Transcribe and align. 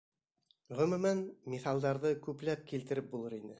Ғөмүмән, 0.79 1.21
миҫалдарҙы 1.55 2.13
күпләп 2.27 2.67
килтереп 2.73 3.15
булыр 3.15 3.41
ине. 3.41 3.49